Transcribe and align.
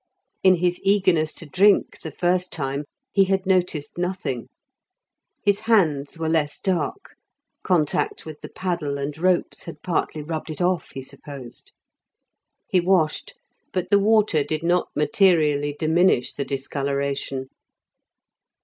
In 0.41 0.55
his 0.55 0.79
eagerness 0.83 1.31
to 1.33 1.45
drink, 1.45 1.99
the 1.99 2.09
first 2.09 2.51
time, 2.51 2.85
he 3.11 3.25
had 3.25 3.45
noticed 3.45 3.99
nothing. 3.99 4.49
His 5.43 5.59
hands 5.59 6.17
were 6.17 6.27
less 6.27 6.59
dark; 6.59 7.15
contact 7.63 8.25
with 8.25 8.41
the 8.41 8.49
paddle 8.49 8.97
and 8.97 9.15
ropes 9.15 9.65
had 9.65 9.83
partly 9.83 10.23
rubbed 10.23 10.49
it 10.49 10.59
off, 10.59 10.89
he 10.95 11.03
supposed. 11.03 11.71
He 12.67 12.79
washed, 12.79 13.35
but 13.71 13.91
the 13.91 13.99
water 13.99 14.43
did 14.43 14.63
not 14.63 14.87
materially 14.95 15.75
diminish 15.77 16.33
the 16.33 16.45
discoloration. 16.45 17.49